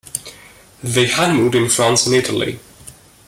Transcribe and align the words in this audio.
They 0.81 1.05
honeymooned 1.05 1.53
in 1.53 1.69
France 1.69 2.07
and 2.07 2.15
Italy. 2.15 2.59